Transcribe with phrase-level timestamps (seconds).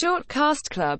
[0.00, 0.98] Short Cast Club.